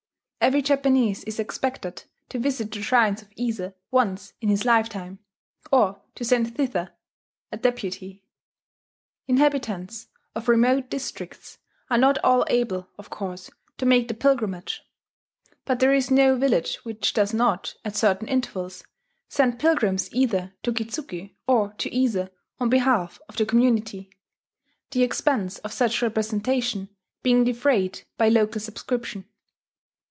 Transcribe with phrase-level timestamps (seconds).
[0.43, 5.19] Every Japanese is expected to visit the shrines of Ise once in his lifetime,
[5.71, 6.91] or to send thither
[7.51, 8.25] a deputy.
[9.27, 11.59] Inhabitants of remote districts
[11.91, 14.81] are not all able, of course, to make the pilgrimage;
[15.63, 18.83] but there is no village which does not, at certain intervals,
[19.29, 22.29] send pilgrims either to Kitzuki or to Ise
[22.59, 24.09] on behalf of the community,
[24.89, 26.89] the expense of such representation
[27.21, 29.27] being defrayed by local subscription.